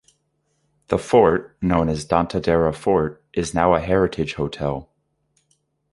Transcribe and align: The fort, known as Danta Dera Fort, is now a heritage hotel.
The 0.87 0.97
fort, 0.97 1.55
known 1.61 1.87
as 1.87 2.07
Danta 2.07 2.41
Dera 2.41 2.73
Fort, 2.73 3.23
is 3.33 3.53
now 3.53 3.75
a 3.75 3.79
heritage 3.79 4.33
hotel. 4.33 4.89